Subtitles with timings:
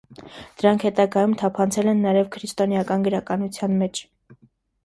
[0.61, 4.03] Դրանք հետագայում թափանցել են նաև քրիստոնեական գրականության մեջ։